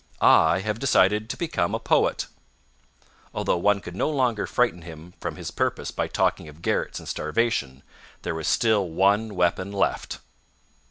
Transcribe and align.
I 0.19 0.61
have 0.61 0.79
decided 0.79 1.29
to 1.29 1.37
become 1.37 1.75
a 1.75 1.79
poet," 1.79 2.25
although 3.35 3.57
one 3.59 3.81
could 3.81 3.95
no 3.95 4.09
longer 4.09 4.47
frighten 4.47 4.81
him 4.81 5.13
from 5.21 5.35
his 5.35 5.51
purpose 5.51 5.91
by 5.91 6.07
talking 6.07 6.47
of 6.49 6.63
garrets 6.63 6.97
and 6.97 7.07
starvation, 7.07 7.83
there 8.23 8.33
was 8.33 8.47
still 8.47 8.89
one 8.89 9.35
weapon 9.35 9.71
left. 9.71 10.17